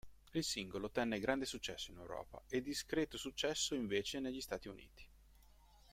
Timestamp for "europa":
1.99-2.41